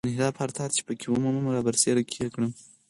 [0.03, 2.51] د انحراف هر تار چې په کې ومومم رابرسېره یې کړم.